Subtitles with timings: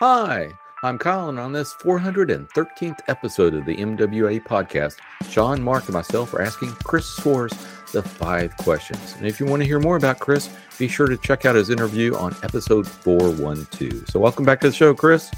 [0.00, 0.50] Hi,
[0.82, 4.96] I'm Kyle, and on this 413th episode of the MWA podcast,
[5.28, 7.52] Sean, Mark, and myself are asking Chris Schwarz
[7.92, 9.14] the five questions.
[9.18, 11.68] And if you want to hear more about Chris, be sure to check out his
[11.68, 14.08] interview on episode 412.
[14.08, 15.30] So, welcome back to the show, Chris.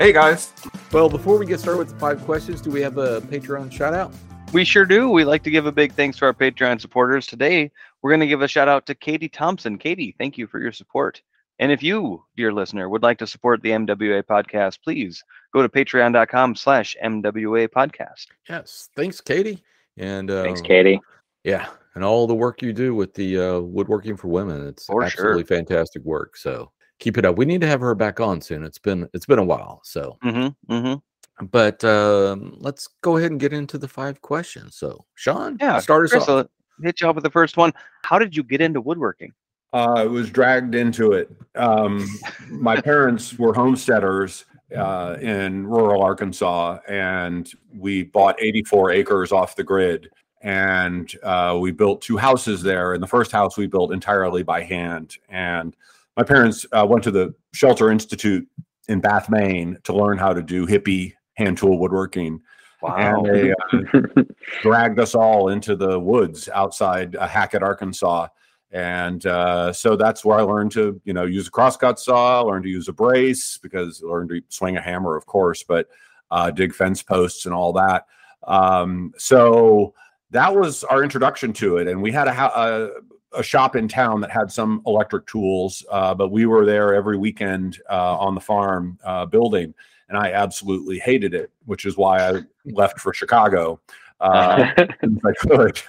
[0.00, 0.52] Hey, guys.
[0.90, 3.94] Well, before we get started with the five questions, do we have a Patreon shout
[3.94, 4.12] out?
[4.52, 5.10] We sure do.
[5.10, 7.28] We like to give a big thanks to our Patreon supporters.
[7.28, 7.70] Today,
[8.02, 9.78] we're going to give a shout out to Katie Thompson.
[9.78, 11.22] Katie, thank you for your support.
[11.60, 15.22] And if you, dear listener, would like to support the MWA podcast, please
[15.52, 18.26] go to patreon.com slash MWA podcast.
[18.48, 18.88] Yes.
[18.96, 19.62] Thanks, Katie.
[19.96, 21.00] And uh, Thanks, Katie.
[21.42, 21.66] Yeah.
[21.94, 24.66] And all the work you do with the uh, woodworking for women.
[24.68, 26.36] It's For absolutely fantastic work.
[26.36, 27.36] So keep it up.
[27.36, 28.62] We need to have her back on soon.
[28.62, 29.80] It's been it's been a while.
[29.82, 30.72] So Mm-hmm.
[30.72, 31.46] Mm-hmm.
[31.46, 34.76] but um, let's go ahead and get into the five questions.
[34.76, 35.80] So Sean, Yeah.
[35.80, 36.28] start us Chris, off.
[36.28, 36.50] I'll
[36.84, 37.72] hit you up with the first one.
[38.04, 39.32] How did you get into woodworking?
[39.72, 41.30] Uh, I was dragged into it.
[41.54, 42.06] Um,
[42.50, 44.44] my parents were homesteaders
[44.76, 50.10] uh, in rural Arkansas, and we bought 84 acres off the grid.
[50.40, 52.94] And uh, we built two houses there.
[52.94, 55.16] And the first house we built entirely by hand.
[55.28, 55.74] And
[56.16, 58.48] my parents uh, went to the Shelter Institute
[58.88, 62.40] in Bath, Maine to learn how to do hippie hand tool woodworking.
[62.82, 62.96] Wow.
[62.96, 64.22] And they uh,
[64.62, 68.28] dragged us all into the woods outside uh, Hackett, Arkansas.
[68.70, 72.64] And uh, so that's where I learned to, you know, use a crosscut saw, learned
[72.64, 75.88] to use a brace because learned to swing a hammer, of course, but
[76.30, 78.06] uh, dig fence posts and all that.
[78.46, 79.94] Um, so
[80.30, 81.88] that was our introduction to it.
[81.88, 82.90] And we had a, a,
[83.32, 87.16] a shop in town that had some electric tools, uh, but we were there every
[87.16, 89.74] weekend uh, on the farm uh, building.
[90.10, 93.80] And I absolutely hated it, which is why I left for Chicago.
[94.20, 95.82] Uh, if I could.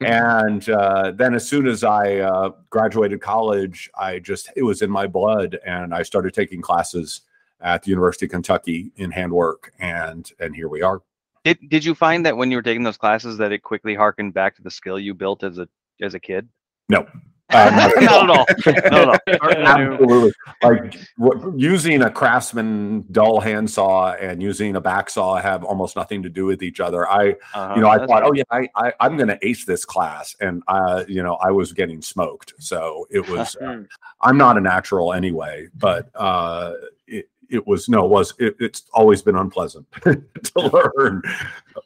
[0.00, 4.90] And uh, then, as soon as I uh, graduated college, I just it was in
[4.90, 7.22] my blood, and I started taking classes
[7.60, 11.02] at the University of Kentucky in handwork, and and here we are.
[11.44, 14.34] Did Did you find that when you were taking those classes that it quickly harkened
[14.34, 15.68] back to the skill you built as a
[16.00, 16.48] as a kid?
[16.88, 17.06] No,
[17.50, 18.24] uh, not at all.
[18.26, 18.92] Not at all.
[18.92, 19.18] No, no.
[19.36, 19.92] Starting anew.
[19.94, 20.32] Absolutely.
[20.62, 26.22] Like w- using a craftsman dull handsaw and using a back saw have almost nothing
[26.22, 27.08] to do with each other.
[27.08, 28.24] I Uh-huh, you know, I thought, right.
[28.24, 31.50] oh yeah, I, I I'm going to ace this class, and uh, you know, I
[31.50, 32.54] was getting smoked.
[32.58, 33.56] So it was.
[33.56, 33.82] uh, Hmm.
[34.20, 36.72] I'm not a natural anyway, but uh,
[37.06, 40.20] it it was no, it was it, it's always been unpleasant to
[40.56, 41.22] learn,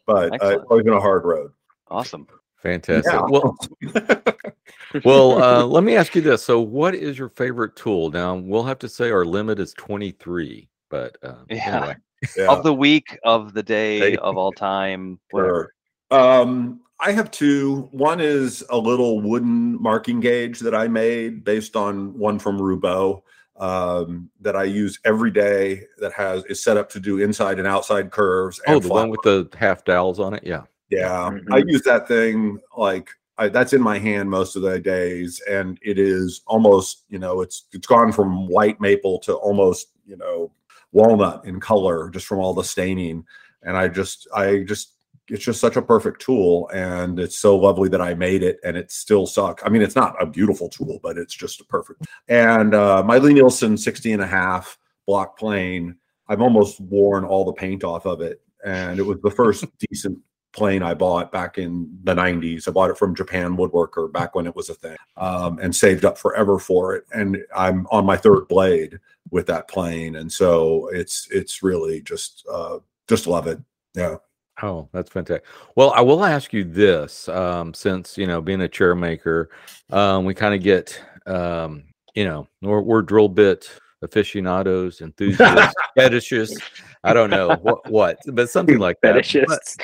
[0.06, 1.52] but uh, it's always been a hard road.
[1.88, 2.26] awesome.
[2.62, 3.12] Fantastic.
[3.12, 3.26] Yeah.
[3.28, 3.56] Well,
[5.04, 6.42] well, uh, let me ask you this.
[6.44, 8.10] So, what is your favorite tool?
[8.10, 11.76] Now, we'll have to say our limit is 23, but uh, Yeah.
[11.78, 11.96] anyway.
[12.36, 14.16] Yeah, Of the week, of the day, Hey.
[14.16, 15.74] of all time, whatever.
[16.12, 16.18] sure.
[16.20, 17.88] Um, I have two.
[17.90, 23.22] One is a little wooden marking gauge that I made based on one from Roubo
[23.56, 25.82] um, that I use every day.
[25.98, 28.60] That has is set up to do inside and outside curves.
[28.68, 30.44] Oh, and the one with the half dowels on it?
[30.46, 30.62] Yeah.
[30.92, 31.53] Yeah, Mhm.
[31.53, 33.08] I use that thing like
[33.38, 37.41] I, that's in my hand most of the days, and it is almost you know
[37.41, 40.53] it's it's gone from white maple to almost you know
[40.92, 43.25] walnut in color just from all the staining,
[43.62, 44.92] and I just I just
[45.28, 48.76] it's just such a perfect tool, and it's so lovely that I made it, and
[48.76, 49.62] it still suck.
[49.64, 52.04] I mean, it's not a beautiful tool, but it's just a perfect.
[52.28, 54.76] And uh, my Lie-Nielsen 60 and a half
[55.06, 55.97] block plane,
[56.28, 60.19] I've almost worn all the paint off of it, and it was the first decent
[60.52, 62.68] plane I bought back in the 90s.
[62.68, 66.04] I bought it from Japan Woodworker back when it was a thing um, and saved
[66.04, 67.04] up forever for it.
[67.12, 68.98] And I'm on my third blade
[69.30, 70.16] with that plane.
[70.16, 73.58] And so it's it's really just uh, just love it.
[73.94, 74.16] Yeah.
[74.62, 75.44] Oh, that's fantastic.
[75.76, 79.50] Well, I will ask you this, um, since you know, being a chair maker,
[79.91, 83.70] um, we kind of get, um, you know, we're, we're drill bit
[84.02, 86.60] aficionados, enthusiasts, fetishists.
[87.04, 89.14] I don't know what, what, but something like that.
[89.14, 89.80] But- Fetishists.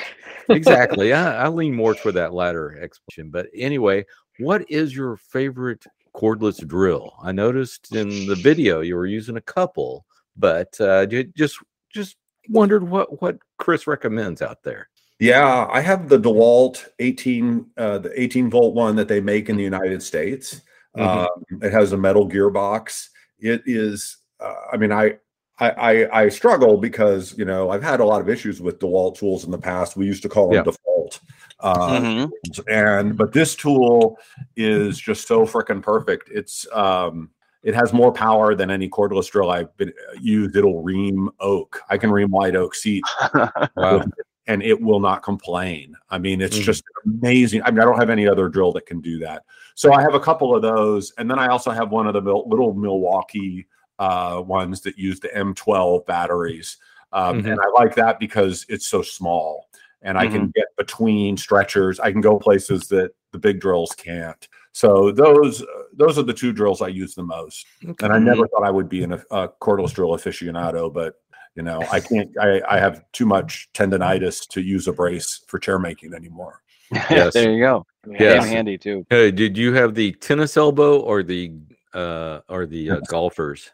[0.49, 1.13] exactly.
[1.13, 3.31] I, I lean more toward that latter explanation.
[3.31, 4.05] But anyway,
[4.39, 5.85] what is your favorite
[6.15, 7.13] cordless drill?
[7.23, 10.05] I noticed in the video you were using a couple,
[10.37, 11.57] but uh, just
[11.93, 12.15] just
[12.49, 14.89] wondered what what Chris recommends out there.
[15.19, 19.57] Yeah, I have the DeWalt 18, uh, the 18 volt one that they make in
[19.57, 20.61] the United States.
[20.97, 21.05] Mhm.
[21.05, 23.09] Um, it has a metal gearbox.
[23.39, 25.17] It is, uh, I mean, I,
[25.59, 29.17] I, I, I struggle because you know I've had a lot of issues with DeWalt
[29.17, 29.97] tools in the past.
[29.97, 30.63] We used to call them Yeah.
[30.63, 31.19] default,
[31.59, 32.31] uh, Mhm.
[32.67, 34.17] and but this tool
[34.55, 36.29] is just so freaking perfect.
[36.31, 37.29] It's um,
[37.61, 40.55] it has more power than any cordless drill I've been used.
[40.55, 41.81] It'll ream oak.
[41.89, 43.03] I can ream white oak seat
[43.75, 44.05] Wow.
[44.49, 45.95] And it will not complain.
[46.09, 46.63] I mean, it's Mhm.
[46.63, 47.61] just amazing.
[47.63, 49.45] I mean, I don't have any other drill that can do that.
[49.75, 52.21] So I have a couple of those, and then I also have one of the
[52.21, 53.67] little Milwaukee
[53.99, 56.77] uh, ones that use the M12 batteries.
[57.11, 57.51] Um, Mhm.
[57.51, 59.67] And I like that because it's so small
[60.01, 61.99] and I can get between stretchers.
[61.99, 64.47] I can go places that the big drills can't.
[64.71, 65.63] So those
[65.93, 67.65] those are the two drills I use the most.
[67.83, 68.05] Okay.
[68.05, 71.15] And I never thought I would be an, a cordless drill aficionado, but
[71.55, 72.29] you know, I can't.
[72.39, 76.61] I, I have too much tendonitis to use a brace for chair making anymore.
[76.91, 77.33] Yes.
[77.35, 77.85] there you go.
[78.07, 78.43] Yes.
[78.43, 79.05] Damn handy too.
[79.11, 81.51] Hey, did you have the tennis elbow or the
[81.93, 83.69] uh or the uh, golfers?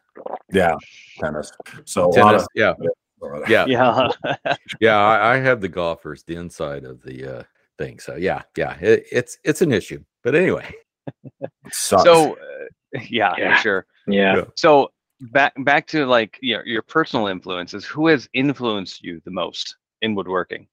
[0.51, 0.75] Yeah,
[1.19, 1.51] tennis.
[1.85, 2.73] So a lot Tennis, of- yeah,
[3.47, 4.09] yeah, Yeah.
[4.81, 4.97] yeah.
[4.97, 7.43] I, I have the golfers, the inside of the uh
[7.77, 7.99] thing.
[7.99, 10.03] So yeah, yeah, it, it's it's an issue.
[10.23, 10.65] But anyway,
[11.71, 12.03] sucks.
[12.03, 13.55] so uh, yeah, Yeah.
[13.55, 13.85] for sure.
[14.07, 14.35] Yeah.
[14.37, 14.43] Yeah.
[14.55, 14.91] So
[15.21, 17.85] back back to like your your personal influences.
[17.85, 20.67] Who has influenced you the most in woodworking?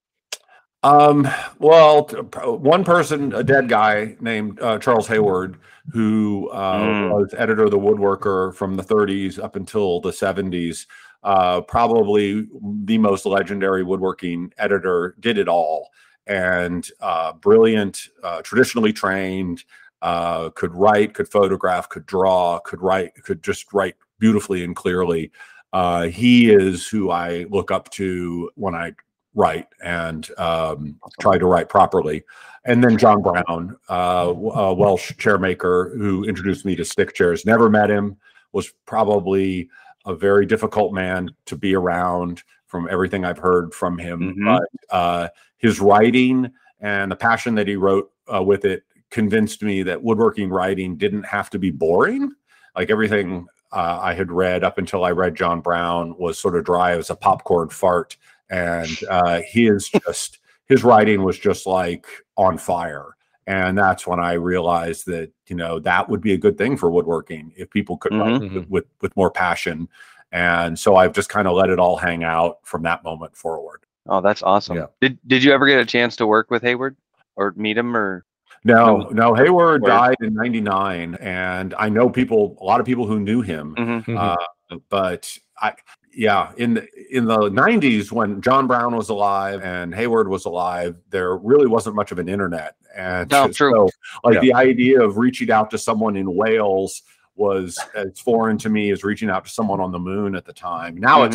[0.85, 1.29] Um,
[1.61, 2.07] well,
[2.45, 5.59] one person, a dead guy named uh, Charles Hayward,
[5.93, 7.11] who uh, Mm.
[7.11, 10.87] was editor of the Woodworker from the 30s up until the 70s.
[11.23, 12.49] Uh, probably
[12.85, 15.89] the most legendary woodworking editor, did it all,
[16.27, 19.63] and uh, brilliant, uh, traditionally trained,
[20.03, 25.33] uh, could write, could photograph, could draw, could write, could just write beautifully and clearly.
[25.73, 28.93] Uh, he is who I look up to when I
[29.35, 32.23] write and um, try to write properly.
[32.65, 37.45] And then John Brown, uh, a Welsh chairmaker who introduced me to stick chairs.
[37.45, 38.17] Never met him,
[38.53, 39.69] was probably
[40.07, 44.37] a very difficult man to be around from everything I've heard from him.
[44.37, 44.45] Mhm.
[44.45, 45.29] But uh,
[45.59, 50.49] his writing and the passion that he wrote uh, with it convinced me that woodworking
[50.49, 52.31] writing didn't have to be boring.
[52.77, 56.65] Like everything uh, I had read up until I read John Brown was sort of
[56.65, 58.17] dry as a popcorn fart
[58.51, 60.39] and uh, he is just
[60.69, 63.17] his writing was just like on fire
[63.49, 66.91] and that's when i realized that you know that would be a good thing for
[66.91, 68.55] woodworking if people could write Mhm.
[68.55, 69.89] with, with with more passion
[70.31, 73.81] and so i've just kind of let it all hang out from that moment forward
[74.09, 74.77] Oh, that's awesome.
[74.79, 74.87] Yeah.
[75.01, 76.97] Did Did you ever get a chance to work with Hayward
[77.37, 78.25] or meet him or?
[78.65, 79.09] No No.
[79.11, 83.41] no hayward died in 99 and i know people a lot of people who knew
[83.43, 84.05] him Mhm.
[84.05, 84.19] Mhm.
[84.19, 85.75] Uh, but I,
[86.15, 90.97] yeah, in the in the '90s when John Brown was alive and Hayward was alive,
[91.11, 93.71] there really wasn't much of an internet, and No, true.
[93.73, 93.89] so
[94.25, 94.41] like Yeah.
[94.41, 97.03] the idea of reaching out to someone in Wales
[97.37, 100.53] was as foreign to me as reaching out to someone on the moon at the
[100.53, 100.97] time.
[100.97, 101.35] Now it Mhm.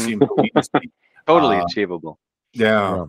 [0.53, 0.69] seems.
[1.27, 2.19] Totally Uh, achievable.
[2.53, 3.05] yeah.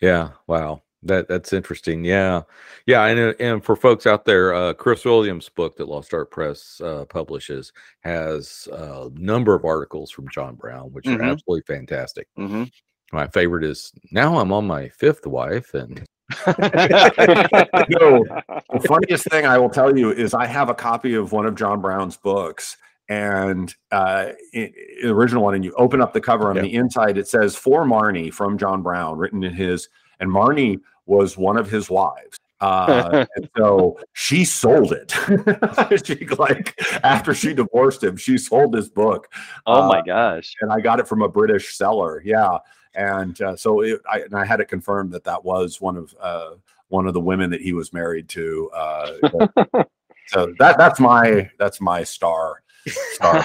[0.00, 0.82] Yeah, wow.
[1.04, 2.04] That that's interesting.
[2.04, 2.42] Yeah.
[2.86, 6.30] Yeah, and uh, and for folks out there, uh Chris Williams' book that Lost Art
[6.30, 11.18] Press uh publishes has a number of articles from John Brown, which Mhm.
[11.20, 12.26] are absolutely fantastic.
[12.36, 12.64] hmm
[13.12, 16.02] My favorite is now I'm on my fifth wife and
[16.46, 18.24] No,
[18.72, 21.54] the funniest thing I will tell you is I have a copy of one of
[21.54, 22.76] John Brown's books,
[23.08, 24.72] and uh, i-
[25.04, 25.54] i- original one.
[25.54, 26.62] And you open up the cover on Yeah.
[26.62, 29.88] the inside, it says "For Marnie" from John Brown, written in his.
[30.20, 32.38] And Marnie was one of his wives.
[32.60, 35.12] Uh, and so she sold it.
[36.06, 39.28] she like after she divorced him, she sold this book,
[39.66, 40.54] oh my Uh, gosh.
[40.60, 42.22] and I got it from a British seller.
[42.24, 42.58] Yeah,
[42.94, 46.14] and uh, so it, I and I had it confirmed that that was one of
[46.20, 46.50] uh,
[46.88, 48.70] one of the women that he was married to.
[48.74, 49.12] Uh,
[50.28, 52.62] so that that's my that's my star.
[52.86, 53.44] Star.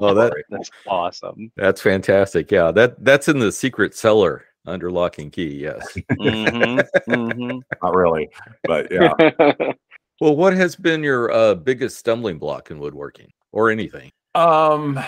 [0.00, 0.32] oh that.
[0.48, 1.50] That's awesome.
[1.56, 2.50] that's fantastic.
[2.50, 5.54] Yeah, that that's in the secret cellar under lock and key.
[5.62, 5.96] Yes.
[6.18, 8.28] hmm hmm Not really,
[8.66, 9.14] but yeah.
[10.20, 14.10] Well, what has been your uh biggest stumbling block in woodworking or anything?
[14.34, 15.00] Um.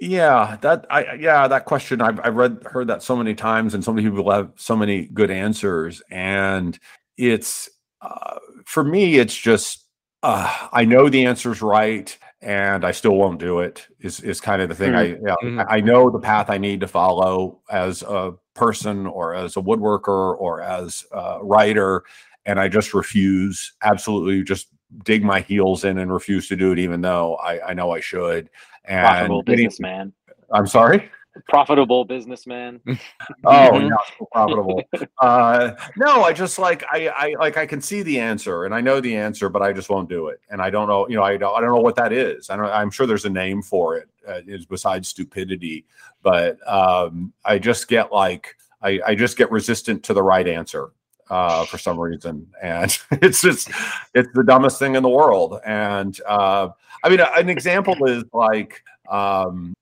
[0.00, 3.84] Yeah, that I yeah that question I've I've read heard that so many times, and
[3.84, 6.78] so many people have so many good answers, and
[7.18, 7.68] it's
[8.00, 9.84] uh, for me it's just
[10.22, 13.86] uh, I know the answer's right, and I still won't do it.
[14.00, 14.94] Is is kind of the thing.
[14.94, 15.66] I yeah, Mhm.
[15.68, 20.38] I know the path I need to follow as a person, or as a woodworker,
[20.38, 22.04] or as a writer,
[22.46, 23.72] and I just refuse.
[23.82, 24.68] Absolutely, just
[25.04, 28.00] dig my heels in and refuse to do it, even though I I know I
[28.00, 28.48] should.
[28.86, 30.12] And Profitable businessman.
[30.52, 31.10] I'm sorry.
[31.48, 32.80] Profitable businessman.
[33.44, 33.90] Oh, Mhm.
[34.18, 34.82] so profitable.
[35.20, 38.80] uh, no, I just like I, I like I can see the answer and I
[38.80, 40.40] know the answer, but I just won't do it.
[40.50, 42.50] And I don't know, you know, I don't I don't know what that is.
[42.50, 42.66] I don't.
[42.66, 44.08] I'm sure there's a name for it.
[44.26, 45.86] Uh, is besides stupidity,
[46.22, 50.90] but um, I just get like I, I just get resistant to the right answer
[51.30, 53.70] uh, for some reason, and it's just
[54.14, 55.60] it's the dumbest thing in the world.
[55.64, 56.68] And uh,
[57.04, 58.82] I mean, an example is like.
[59.08, 59.74] Um,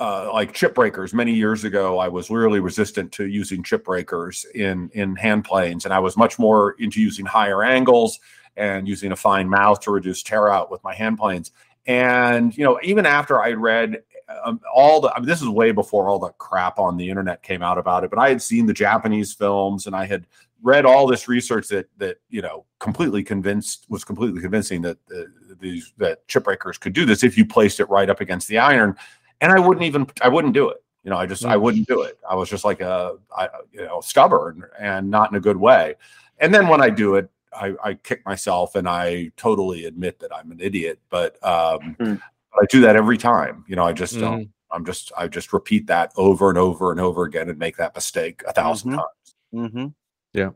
[0.00, 1.14] uh, like chip breakers.
[1.14, 5.84] Many years ago, I was really resistant to using chip breakers in in hand planes,
[5.84, 8.18] and I was much more into using higher angles
[8.56, 11.52] and using a fine mouth to reduce tear out with my hand planes.
[11.86, 14.02] And you know, even after I read
[14.44, 17.42] um, all the, I mean, this is way before all the crap on the internet
[17.42, 20.26] came out about it, but I had seen the Japanese films and I had
[20.62, 25.22] read all this research that that you know completely convinced was completely convincing that uh,
[25.60, 28.58] these that chip breakers could do this if you placed it right up against the
[28.58, 28.96] iron,
[29.40, 30.82] and I wouldn't even I wouldn't do it.
[31.02, 32.18] You know, I just I wouldn't do it.
[32.28, 35.94] I was just like a I, you know stubborn and not in a good way.
[36.38, 40.34] And then when I do it, I, I kick myself and I totally admit that
[40.34, 40.98] I'm an idiot.
[41.10, 42.20] But um, Mm.
[42.54, 43.64] I do that every time.
[43.68, 44.48] You know, I just don't.
[44.70, 47.94] I'm just I just repeat that over and over and over again and make that
[47.94, 48.96] mistake a 1000 Mhm.
[48.96, 49.34] times.
[49.54, 49.86] Mm-hmm.
[50.32, 50.50] Yeah.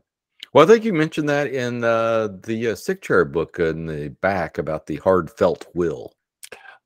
[0.51, 4.09] Well, I think you mentioned that in uh, the uh, stick chair book in the
[4.21, 6.13] back about the hard felt will.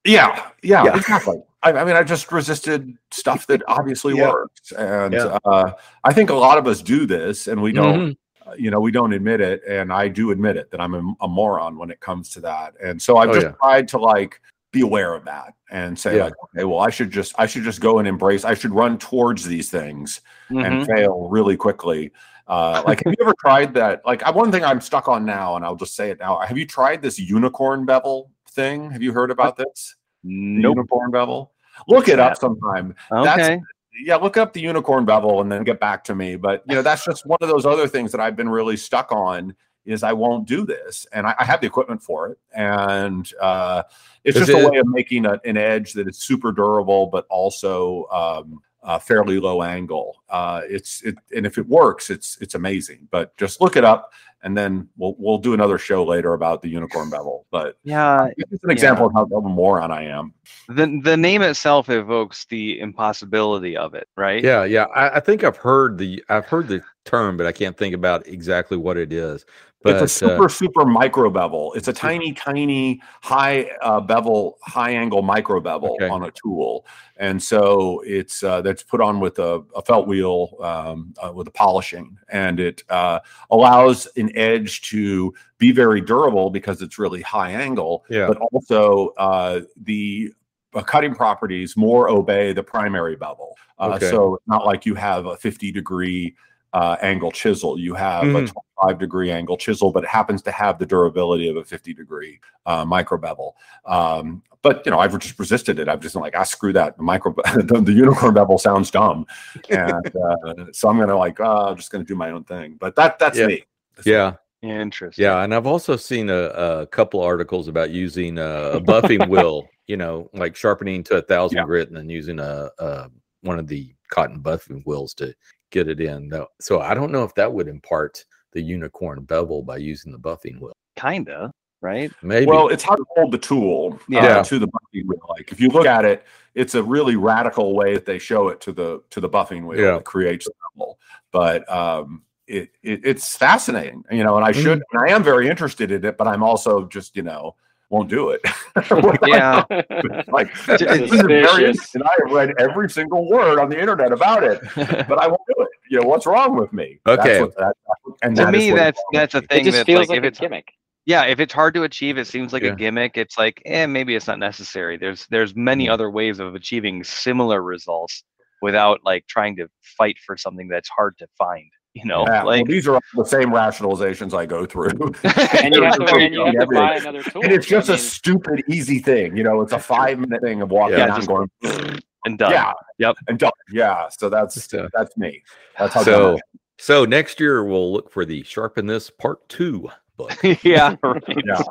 [0.06, 0.96] Yeah, yeah, Yeah.
[0.98, 1.38] exactly.
[1.62, 4.32] I, I mean, I just resisted stuff that obviously Yeah.
[4.32, 5.38] works, and Yeah.
[5.46, 5.72] uh,
[6.04, 8.00] I think a lot of us do this, and we don't.
[8.00, 8.18] Mhm.
[8.46, 11.26] uh, You know, we don't admit it, and I do admit it that I'm a,
[11.26, 12.74] a moron when it comes to that.
[12.84, 14.42] And so I've Oh, just tried to like
[14.74, 17.80] be aware of that and say, like, okay, well, I should just I should just
[17.80, 18.44] go and embrace.
[18.44, 20.20] I should run towards these things
[20.52, 20.66] Mm-hmm.
[20.66, 22.12] and fail really quickly.
[22.48, 24.02] Uh, like, have you ever tried that?
[24.06, 26.40] Like, one thing I'm stuck on now, and I'll just say it now.
[26.40, 28.90] Have you tried this unicorn bevel thing?
[28.92, 29.96] Have you heard about this?
[30.24, 30.76] Nope.
[30.78, 31.52] unicorn bevel.
[31.88, 32.96] Look it up sometime.
[33.12, 33.62] That's- Okay.
[34.06, 36.36] Yeah, look up the unicorn bevel and then get back to me.
[36.36, 39.12] But you know, that's just one of those other things that I've been really stuck
[39.12, 39.56] on.
[39.86, 43.84] Is I won't do this, and I, I have the equipment for it, and uh,
[44.24, 47.08] it's Is just it- a way of making a, an edge that is super durable,
[47.08, 50.22] but also um, uh, fairly low angle.
[50.30, 53.08] Uh, it's it, and if it works, it's it's amazing.
[53.12, 54.12] But just look it up,
[54.44, 57.46] and then we'll we'll do another show later about the unicorn bevel.
[57.50, 58.28] But Yeah.
[58.38, 60.34] it's an example of how of a moron I am.
[60.68, 64.44] The the name itself evokes the impossibility of it, right?
[64.44, 64.86] Yeah, yeah.
[64.96, 68.28] I, I think I've heard the I've heard the term, but I can't think about
[68.28, 69.46] exactly what it is.
[69.84, 71.74] But it's a uh, super super micro bevel.
[71.74, 76.08] It's a tiny tiny high uh, bevel high angle micro bevel Okay.
[76.08, 76.86] on a tool,
[77.18, 81.48] and so it's uh, that's put on with a, a felt wheel um, uh, with
[81.48, 83.20] a polishing, and it uh,
[83.52, 89.10] allows an edge to be very durable because it's really high angle, yeah, but also
[89.18, 90.34] uh, the
[90.74, 93.56] uh, cutting properties more obey the primary bevel.
[93.78, 94.10] Uh, Okay.
[94.10, 96.36] So it's not like you have a 50 degree
[96.74, 97.80] uh, angle chisel.
[97.80, 98.44] You have Mhm.
[98.44, 101.94] a 25 degree angle chisel, but it happens to have the durability of a 50
[101.94, 103.56] degree uh, micro bevel.
[103.86, 105.90] Um, but you know, I've just resisted it.
[105.90, 106.96] I've just been like, ah, screw that.
[106.98, 109.26] The micro, the, the unicorn bevel sounds dumb,
[109.70, 112.78] and uh, so I'm gonna like, uh, I'm just gonna do my own thing.
[112.80, 113.48] But that that's Yeah.
[113.48, 113.64] me.
[113.96, 115.24] That's yeah, Interesting.
[115.24, 115.44] yeah.
[115.44, 116.34] And I've also seen a,
[116.82, 119.68] a couple articles about using a, a buffing wheel.
[119.86, 121.66] You know, like sharpening to a thousand Yeah.
[121.66, 123.10] grit and then using a, a
[123.42, 125.36] one of the cotton buffing wheels to
[125.74, 126.30] get it in.
[126.30, 130.20] No, so I don't know if that would impart the unicorn bevel by using the
[130.20, 130.72] buffing wheel.
[130.96, 131.52] Kinda,
[131.82, 132.12] right?
[132.22, 132.46] Maybe.
[132.46, 134.44] Well, it's how to hold the tool uh, Yeah.
[134.44, 135.26] to the buffing wheel.
[135.28, 138.62] Like if you look at it, it's a really radical way that they show it
[138.62, 139.96] to the to the buffing wheel Yeah.
[139.98, 141.00] that creates the bevel.
[141.32, 144.38] But um, it, it it's fascinating, you know.
[144.38, 147.24] And I should, and I am very interested in it, but I'm also just you
[147.24, 147.56] know
[147.94, 148.42] won't do it.
[149.28, 149.64] Yeah.
[150.28, 151.58] like this is very Suspicious.
[151.60, 152.02] interesting.
[152.04, 155.56] I have read every single word on the internet about it, but I won't do
[155.64, 155.68] it.
[155.90, 157.00] You know what's wrong with me?
[157.08, 157.42] Okay.
[157.42, 157.76] what that,
[158.24, 160.18] and to that is me, that's that's a thing it just that feels like, like,
[160.20, 160.68] if a it's gimmick.
[161.06, 162.72] yeah, if it's hard to achieve, it seems like Yeah.
[162.74, 163.18] a gimmick.
[163.18, 164.98] It's like, eh, maybe it's not necessary.
[164.98, 168.24] There's there's many other ways of achieving similar results
[168.62, 171.70] without like trying to fight for something that's hard to find.
[171.94, 174.90] You know, Yeah, well, these are the same rationalizations I go through.
[175.64, 177.44] And you have to, and you have to buy another tool.
[177.44, 179.38] And it's just I a mean, stupid, easy thing.
[179.38, 181.52] You know, it's a five minute thing of walking Yeah, down just- going,
[182.26, 182.52] and done.
[182.52, 183.16] yeah, Yep.
[183.28, 183.52] and done.
[183.72, 184.08] Yeah.
[184.10, 185.44] So that's Just, uh, that's me.
[185.78, 186.40] That's how so
[186.80, 190.36] so next year we'll look for the sharpen this part two book.
[190.64, 191.24] yeah, right.
[191.46, 191.62] Yeah.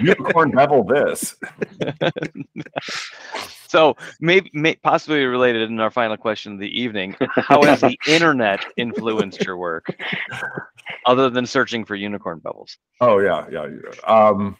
[0.00, 1.34] Unicorn bevel this.
[3.74, 7.96] So maybe may, possibly related in our final question of the evening, how has the
[8.06, 9.92] internet influenced your work,
[11.06, 12.78] other than searching for unicorn bubbles?
[13.00, 13.66] Oh yeah, yeah.
[13.66, 14.00] yeah.
[14.06, 14.56] Um,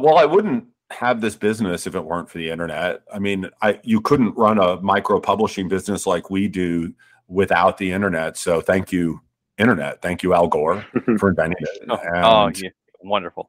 [0.00, 3.02] well, I wouldn't have this business if it weren't for the internet.
[3.12, 6.94] I mean, I you couldn't run a micro publishing business like we do
[7.26, 8.36] without the internet.
[8.36, 9.20] So thank you,
[9.58, 10.00] internet.
[10.00, 10.86] Thank you, Al Gore,
[11.18, 11.78] for inventing it.
[11.90, 12.68] oh, And- yeah,
[13.00, 13.48] wonderful.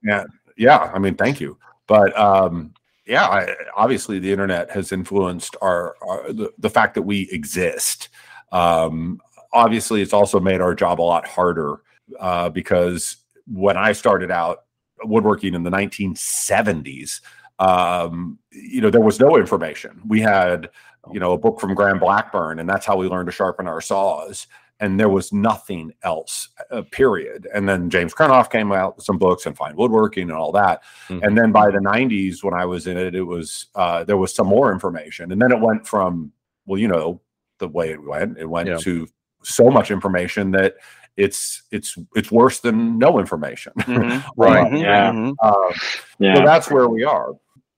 [0.57, 2.73] yeah i mean thank you but um
[3.09, 8.09] yeah I, obviously the internet has influenced our, our the, the fact that we exist.
[8.51, 9.19] Um
[9.51, 11.81] obviously it's also made our job a lot harder
[12.19, 14.65] uh because when i started out
[15.03, 17.21] woodworking in the 1970s
[17.57, 20.01] um you know there was no information.
[20.07, 20.69] We had
[21.11, 23.81] you know a book from graham blackburn and that's how we learned to sharpen our
[23.81, 24.47] saws
[24.79, 26.49] and there was nothing else.
[26.71, 27.47] Uh, period.
[27.53, 30.81] And then James Krenov came out with some books and fine woodworking and all that.
[31.09, 31.23] Mhm.
[31.23, 34.33] And then by the '90s, when I was in it, it was uh, there was
[34.33, 36.31] some more information, and then it went from
[36.65, 37.19] well, you know,
[37.57, 38.77] the way it went, it went Yeah.
[38.77, 39.07] to
[39.43, 40.75] so much information that
[41.17, 43.73] it's it's it's worse than no information.
[43.79, 44.23] Mhm.
[44.37, 44.71] Right.
[44.71, 44.81] Mhm.
[44.81, 45.11] Yeah.
[45.11, 45.35] Mhm.
[45.41, 45.73] Uh,
[46.19, 46.35] Yeah.
[46.35, 47.33] so that's where we are.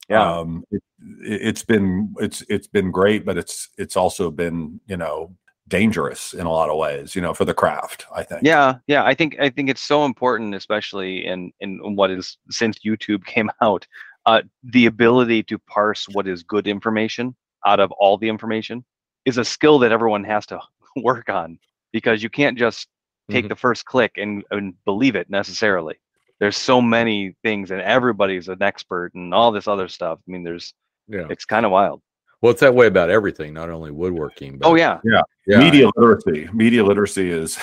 [0.10, 0.40] Yeah.
[0.40, 0.84] Um, it,
[1.24, 5.36] it's been it's it's been great, but it's it's also been you know
[5.72, 7.16] dangerous in a lot of ways.
[7.16, 8.42] You know, for the craft, I think.
[8.44, 9.04] Yeah, yeah.
[9.04, 13.50] I think I think it's so important, especially in in what is since YouTube came
[13.64, 13.88] out,
[14.28, 17.36] uh, the ability to parse what is good information
[17.66, 18.86] out of all the information
[19.26, 20.60] is a skill that everyone has to
[20.98, 21.58] work on
[21.92, 22.88] because you can't just
[23.30, 23.50] take Mhm.
[23.50, 25.96] the first click and, and believe it necessarily.
[26.40, 30.18] There's so many things, and everybody's an expert and all this other stuff.
[30.28, 30.74] I mean, there's
[31.08, 31.28] Yeah.
[31.30, 32.02] it's kind of wild.
[32.42, 34.58] Well, it's that way about everything, not only woodworking.
[34.58, 35.22] But Oh yeah, yeah.
[35.60, 36.50] Media literacy.
[36.54, 37.60] Media literacy is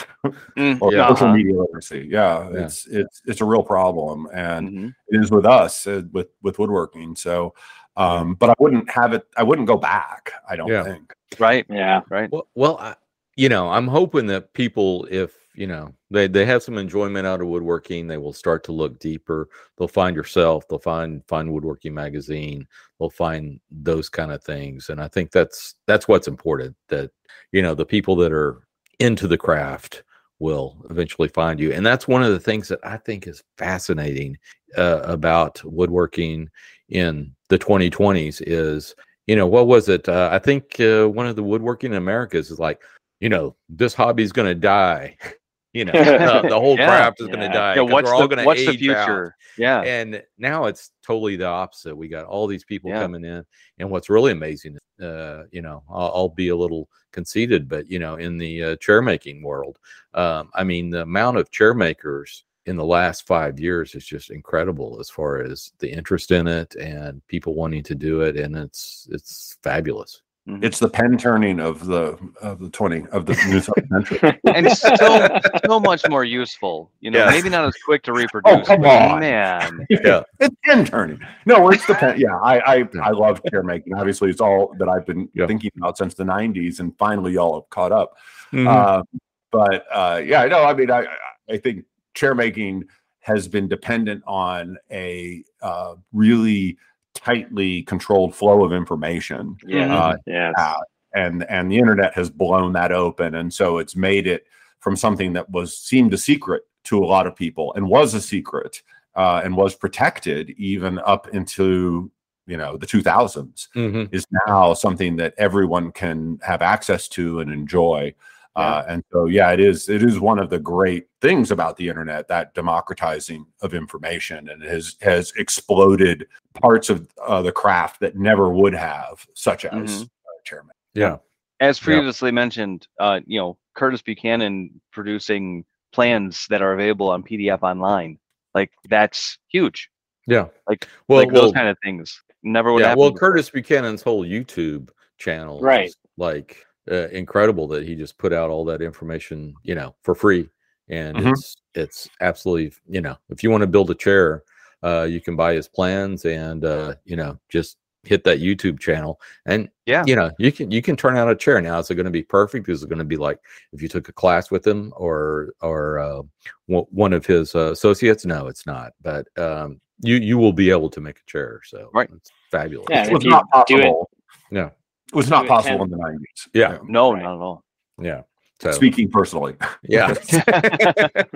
[0.57, 1.09] Mm, or Yeah.
[1.09, 1.37] social uh-huh.
[1.37, 2.07] media literacy.
[2.11, 2.65] Yeah, Yeah.
[2.65, 4.95] it's it's it's a real problem, and Mhm.
[5.09, 7.17] it is with us uh, with with woodworking.
[7.17, 7.55] So,
[7.97, 9.27] um, but I wouldn't have it.
[9.37, 10.31] I wouldn't go back.
[10.49, 10.85] I don't Yeah.
[10.85, 11.13] think.
[11.41, 12.03] right, Yeah.
[12.09, 12.31] right.
[12.31, 12.95] Well, well, I,
[13.37, 17.41] you know, I'm hoping that people, if you know, they they have some enjoyment out
[17.41, 19.49] of woodworking, they will start to look deeper.
[19.77, 20.67] They'll find yourself.
[20.69, 22.67] They'll find find woodworking magazine.
[22.99, 26.77] They'll find those kind of things, and I think that's that's what's important.
[26.89, 27.11] That
[27.53, 28.67] you know, the people that are
[28.99, 30.03] into the craft
[30.39, 34.39] will eventually find you, and that's one of the things that I think is fascinating
[34.77, 36.49] uh, about woodworking
[36.89, 38.95] in the 2020s is
[39.27, 42.51] you know what was it uh, i think uh, one of the woodworking in americas
[42.51, 42.81] is like
[43.21, 45.17] you know this hobby's going to die
[45.79, 46.87] you know uh, the whole Yeah.
[46.87, 48.89] craft is going to die Yeah, 'cause what's we're all the gonna what's the age
[48.89, 49.07] out.
[49.07, 49.35] future?
[49.57, 53.01] Yeah, and now it's totally the opposite we got all these people Yeah.
[53.03, 53.45] coming in
[53.79, 57.99] and what's really amazing uh you know I'll, I'll be a little conceited but you
[57.99, 59.79] know in the uh, chair making world
[60.15, 64.31] um i mean the amount of chair makers in the last five years is just
[64.31, 68.57] incredible as far as the interest in it and people wanting to do it and
[68.57, 70.65] it's it's fabulous Mhm.
[70.65, 73.61] It's the pen turning of the of the twenty of the new
[74.11, 74.41] century.
[74.55, 76.91] and so so much more useful.
[77.01, 77.31] You know, Yeah.
[77.31, 78.53] maybe not as quick to reproduce.
[78.53, 79.21] Oh come but on.
[79.21, 79.87] man.
[79.91, 81.21] yeah It's pen turning.
[81.45, 82.19] No, it's the pen.
[82.19, 83.93] Yeah, I I, I love chair making.
[83.95, 85.47] Obviously, it's all that I've been Yeah.
[85.47, 88.15] thinking about since the '90s, and finally, y'all have caught up.
[88.53, 88.67] Mhm.
[88.67, 89.05] Um,
[89.53, 91.17] but uh, yeah, no, I mean, I I-
[91.51, 92.85] I think chair making
[93.21, 96.77] has been dependent on a uh, really
[97.21, 99.97] tightly controlled flow of information, Yeah.
[99.97, 100.55] Uh, yes.
[100.59, 100.75] uh,
[101.15, 104.47] and and the internet has blown that open, and so it's made it
[104.81, 108.21] from something that was seemed a secret to a lot of people and was a
[108.21, 108.83] secret
[109.17, 112.11] uh, and was protected even up into
[112.47, 114.09] you know the 2000s Mhm.
[114.13, 118.15] is now something that everyone can have access to and enjoy.
[118.59, 119.89] Uh, and so, yeah, it is.
[119.89, 124.63] It is one of the great things about the internet that democratizing of information, and
[124.63, 129.73] it has has exploded parts of uh, the craft that never would have, such as
[129.73, 130.03] Mhm.
[130.05, 130.75] uh, chairman.
[130.95, 131.19] yeah
[131.61, 131.85] As Yeah.
[131.85, 138.19] previously mentioned, uh, you know, Curtis Buchanan producing plans that are available on PDF online.
[138.55, 139.89] Like that's huge.
[140.27, 143.01] yeah Like well, like well those kind of things never would yeah happen.
[143.01, 143.31] well before.
[143.31, 145.93] curtis buchanan's whole youtube channel Right.
[146.19, 150.49] like uh, incredible that he just put out all that information you know for free.
[150.89, 151.33] And Mhm.
[151.33, 154.43] it's it's absolutely you know if you want to build a chair
[154.85, 159.21] uh you can buy his plans and uh you know just hit that youtube channel.
[159.45, 160.05] And Yeah.
[160.07, 161.61] you know you can you can turn out a chair.
[161.61, 162.69] Now is it going to be perfect?
[162.69, 163.39] Is it going to be like
[163.73, 166.23] if you took a class with him or or uh,
[166.67, 168.25] one one of his uh, associates?
[168.25, 168.93] No it's not.
[169.03, 171.61] But um you you will be able to make a chair.
[171.65, 172.09] So Right.
[172.15, 172.87] it's fabulous.
[172.89, 174.11] Yeah, It if was you not do it- possible.
[174.53, 174.67] yeah.
[174.67, 174.73] It
[175.13, 176.49] was not possible in the nineties.
[176.55, 176.79] Yeah.
[176.85, 177.23] No, Right.
[177.23, 177.65] not at all.
[178.01, 178.23] yeah
[178.61, 180.09] so Speaking personally, yeah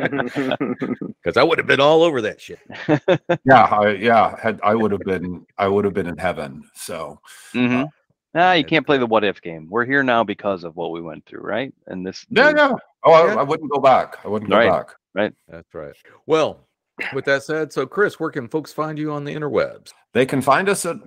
[0.03, 2.59] because i would have been all over that shit
[3.45, 6.65] yeah, I, yeah, had I would have been, I would have been in heaven.
[6.75, 7.21] So
[7.53, 7.83] hmm
[8.35, 9.67] Ah, you can't play the what if game.
[9.69, 11.71] We're here now because of what we went through, right?
[11.87, 12.25] And this.
[12.31, 12.73] yeah, is- yeah.
[13.05, 14.17] Oh, I, I wouldn't go back.
[14.25, 14.87] I wouldn't go back.
[15.15, 15.35] Right.
[15.49, 15.93] That's right.
[16.25, 16.67] Well,
[17.13, 19.93] with that said, so Chris, where can folks find you on the interwebs?
[20.15, 21.07] They can find us at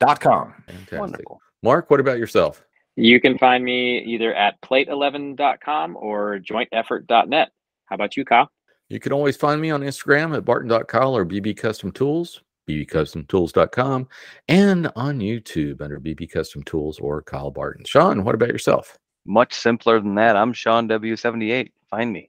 [0.00, 0.54] lostartpress.com.
[0.66, 0.98] Fantastic.
[0.98, 1.40] Wonderful.
[1.62, 2.64] Mark, what about yourself?
[2.96, 7.50] you can find me either at plate11.com or jointeffort.net.
[7.86, 8.50] How about you, Kyle?
[8.88, 14.08] You can always find me on Instagram at barton.kyle or bb custom tools, bbcustomtools.com,
[14.48, 17.84] and on YouTube under bb custom tools or Kyle Barton.
[17.84, 18.98] Sean, what about yourself?
[19.24, 20.36] Much simpler than that.
[20.36, 21.70] I'm Sean W78.
[21.88, 22.28] Find me.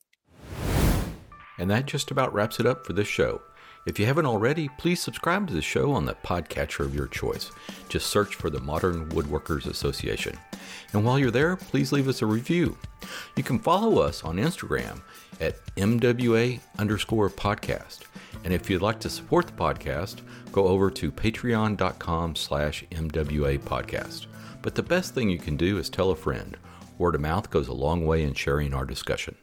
[1.57, 3.41] And that just about wraps it up for this show.
[3.83, 7.49] If you haven't already, please subscribe to the show on the podcatcher of your choice.
[7.89, 10.37] Just search for the Modern Woodworkers Association.
[10.93, 12.77] And while you're there, please leave us a review.
[13.35, 15.01] You can follow us on Instagram
[15.39, 18.01] at MWA underscore podcast.
[18.43, 20.17] And if you'd like to support the podcast,
[20.51, 24.27] go over to patreon.com slash MWA podcast.
[24.61, 26.55] But the best thing you can do is tell a friend.
[26.99, 29.35] Word of mouth goes a long way in sharing our discussion.